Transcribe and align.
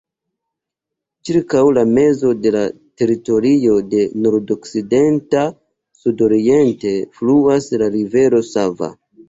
Ĉirkaŭ 1.27 1.59
la 1.77 1.83
mezo 1.89 2.31
de 2.45 2.53
la 2.55 2.63
teritorio, 3.03 3.77
de 3.93 4.01
nordokcidenta 4.25 5.45
sudoriente, 6.03 6.97
fluas 7.21 7.73
la 7.85 7.95
rivero 8.01 8.45
Sava. 8.53 8.95